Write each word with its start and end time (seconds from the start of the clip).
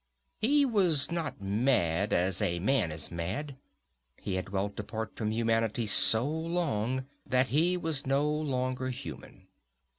He 0.39 0.65
was 0.65 1.11
not 1.11 1.39
mad, 1.43 2.11
as 2.11 2.41
a 2.41 2.57
man 2.57 2.91
is 2.91 3.11
mad. 3.11 3.57
He 4.19 4.33
had 4.33 4.45
dwelt 4.45 4.79
apart 4.79 5.15
from 5.15 5.29
humanity 5.29 5.85
so 5.85 6.27
long 6.27 7.05
that 7.23 7.49
he 7.49 7.77
was 7.77 8.07
no 8.07 8.27
longer 8.27 8.89
human. 8.89 9.45